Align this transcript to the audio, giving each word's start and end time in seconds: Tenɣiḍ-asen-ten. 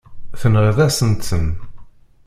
Tenɣiḍ-asen-ten. 0.39 1.47